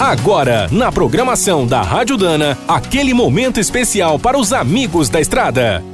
Agora, 0.00 0.68
na 0.70 0.92
programação 0.92 1.66
da 1.66 1.82
Rádio 1.82 2.16
Dana, 2.16 2.56
aquele 2.68 3.12
momento 3.12 3.58
especial 3.58 4.16
para 4.16 4.38
os 4.38 4.52
amigos 4.52 5.08
da 5.08 5.20
estrada. 5.20 5.84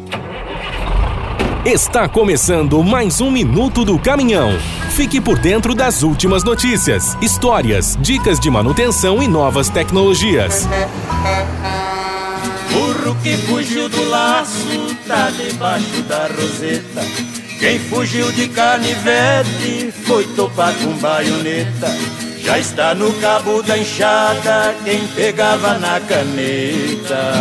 Está 1.65 2.07
começando 2.07 2.83
mais 2.85 3.23
um 3.23 3.31
Minuto 3.31 3.83
do 3.83 3.99
Caminhão. 3.99 4.59
Fique 4.91 5.23
por 5.23 5.39
dentro 5.39 5.75
das 5.75 6.03
últimas 6.03 6.45
notícias, 6.45 7.17
histórias, 7.23 7.97
dicas 7.99 8.39
de 8.39 8.51
manutenção 8.51 9.23
e 9.23 9.27
novas 9.27 9.71
tecnologias. 9.71 10.69
Burro 12.71 13.17
que 13.23 13.39
fugiu 13.39 13.89
do 13.89 14.07
laço 14.11 14.95
tá 15.09 15.31
debaixo 15.31 16.03
da 16.03 16.27
roseta. 16.27 17.01
Quem 17.59 17.79
fugiu 17.79 18.31
de 18.33 18.49
canivete 18.49 19.91
foi 20.05 20.25
topar 20.35 20.75
com 20.75 20.93
baioneta. 20.99 22.24
Já 22.45 22.59
está 22.59 22.95
no 22.95 23.11
cabo 23.15 23.63
da 23.63 23.79
enxada 23.79 24.75
quem 24.85 25.07
pegava 25.09 25.79
na 25.79 25.99
caneta. 25.99 27.33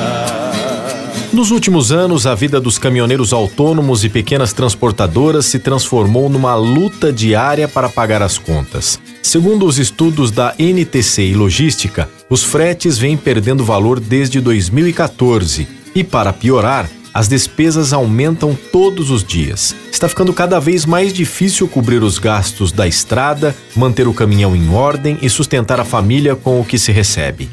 Nos 1.34 1.52
últimos 1.52 1.92
anos, 1.92 2.26
a 2.26 2.34
vida 2.34 2.62
dos 2.62 2.78
caminhoneiros 2.78 3.34
autônomos 3.34 4.06
e 4.06 4.10
pequenas 4.10 4.54
transportadoras 4.54 5.46
se 5.46 5.60
transformou 5.60 6.30
numa 6.30 6.56
luta 6.56 7.12
diária 7.12 7.68
para 7.68 7.90
pagar 7.90 8.22
as 8.22 8.38
contas. 8.38 8.98
Segundo 9.22 9.66
os 9.66 9.78
estudos 9.78 10.32
da 10.32 10.56
NTC 10.58 11.24
e 11.24 11.34
Logística, 11.34 12.08
os 12.30 12.44
fretes 12.44 12.98
vêm 12.98 13.18
perdendo 13.18 13.66
valor 13.66 14.00
desde 14.00 14.40
2014 14.40 15.68
e, 15.94 16.02
para 16.02 16.32
piorar, 16.32 16.90
as 17.14 17.28
despesas 17.28 17.94
aumentam 17.94 18.58
todos 18.72 19.12
os 19.12 19.24
dias. 19.24 19.76
Está 19.92 20.10
ficando 20.10 20.34
cada 20.34 20.60
vez 20.60 20.86
mais 20.86 21.14
difícil 21.14 21.68
cobrir 21.68 22.02
os 22.02 22.18
gastos 22.18 22.72
da 22.72 22.88
estrada, 22.88 23.56
manter 23.76 24.08
o 24.08 24.14
caminhão 24.14 24.56
em 24.56 24.70
ordem 24.70 25.20
e 25.22 25.30
sustentar 25.30 25.80
a 25.80 25.86
família 25.86 26.36
com 26.36 26.60
o 26.60 26.66
que 26.66 26.80
se 26.80 26.92
recebe. 26.92 27.50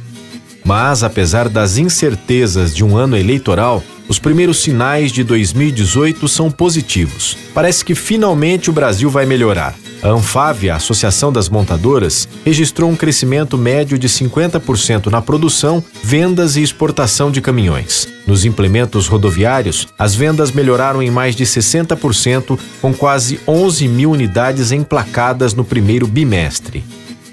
Mas, 0.64 1.02
apesar 1.02 1.48
das 1.48 1.78
incertezas 1.78 2.74
de 2.74 2.84
um 2.84 2.96
ano 2.96 3.16
eleitoral, 3.16 3.82
os 4.10 4.18
primeiros 4.18 4.58
sinais 4.58 5.12
de 5.12 5.22
2018 5.22 6.26
são 6.26 6.50
positivos. 6.50 7.38
Parece 7.54 7.84
que 7.84 7.94
finalmente 7.94 8.68
o 8.68 8.72
Brasil 8.72 9.08
vai 9.08 9.24
melhorar. 9.24 9.72
A 10.02 10.08
Anfávia, 10.08 10.72
a 10.72 10.78
Associação 10.78 11.32
das 11.32 11.48
Montadoras, 11.48 12.28
registrou 12.44 12.90
um 12.90 12.96
crescimento 12.96 13.56
médio 13.56 13.96
de 13.96 14.08
50% 14.08 15.06
na 15.06 15.22
produção, 15.22 15.84
vendas 16.02 16.56
e 16.56 16.62
exportação 16.62 17.30
de 17.30 17.40
caminhões. 17.40 18.08
Nos 18.26 18.44
implementos 18.44 19.06
rodoviários, 19.06 19.86
as 19.96 20.12
vendas 20.12 20.50
melhoraram 20.50 21.00
em 21.00 21.10
mais 21.10 21.36
de 21.36 21.44
60%, 21.44 22.58
com 22.82 22.92
quase 22.92 23.38
11 23.46 23.86
mil 23.86 24.10
unidades 24.10 24.72
emplacadas 24.72 25.54
no 25.54 25.64
primeiro 25.64 26.08
bimestre. 26.08 26.82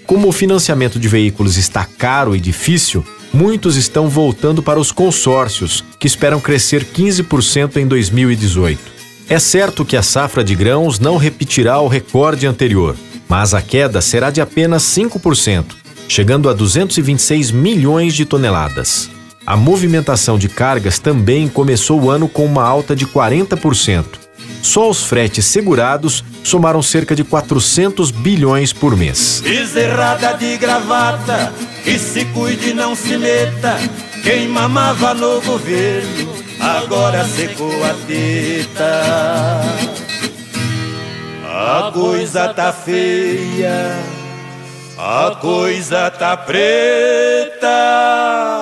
Como 0.05 0.27
o 0.27 0.31
financiamento 0.31 0.99
de 0.99 1.07
veículos 1.07 1.57
está 1.57 1.85
caro 1.85 2.35
e 2.35 2.39
difícil, 2.39 3.03
muitos 3.37 3.75
estão 3.75 4.09
voltando 4.09 4.63
para 4.63 4.79
os 4.79 4.91
consórcios, 4.91 5.83
que 5.99 6.07
esperam 6.07 6.39
crescer 6.39 6.83
15% 6.83 7.77
em 7.77 7.85
2018. 7.85 8.79
É 9.29 9.37
certo 9.37 9.85
que 9.85 9.95
a 9.95 10.01
safra 10.01 10.43
de 10.43 10.55
grãos 10.55 10.99
não 10.99 11.17
repetirá 11.17 11.79
o 11.79 11.87
recorde 11.87 12.47
anterior, 12.47 12.95
mas 13.29 13.53
a 13.53 13.61
queda 13.61 14.01
será 14.01 14.31
de 14.31 14.41
apenas 14.41 14.81
5%, 14.83 15.65
chegando 16.07 16.49
a 16.49 16.53
226 16.53 17.51
milhões 17.51 18.15
de 18.15 18.25
toneladas. 18.25 19.07
A 19.45 19.55
movimentação 19.55 20.39
de 20.39 20.49
cargas 20.49 20.97
também 20.97 21.47
começou 21.47 22.01
o 22.01 22.09
ano 22.09 22.27
com 22.27 22.43
uma 22.43 22.63
alta 22.63 22.95
de 22.95 23.05
40%. 23.05 24.05
Só 24.67 24.89
os 24.89 25.01
fretes 25.01 25.45
segurados 25.45 26.25
somaram 26.43 26.81
cerca 26.81 27.15
de 27.15 27.23
400 27.23 28.11
bilhões 28.11 28.73
por 28.73 28.97
mês. 28.97 29.39
Bezerrada 29.41 30.33
de 30.33 30.57
gravata, 30.57 31.53
que 31.85 31.97
se 31.97 32.25
cuide 32.25 32.73
não 32.73 32.93
se 32.93 33.17
meta. 33.17 33.77
Quem 34.21 34.49
mamava 34.49 35.13
no 35.13 35.39
governo, 35.39 36.33
agora 36.59 37.23
secou 37.23 37.71
a 37.81 37.93
teta. 38.05 39.61
A 41.45 41.89
coisa 41.93 42.53
tá 42.53 42.73
feia, 42.73 43.97
a 44.97 45.37
coisa 45.39 46.11
tá 46.11 46.35
preta. 46.35 47.67